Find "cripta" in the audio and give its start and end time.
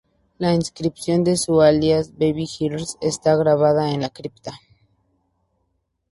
4.09-4.59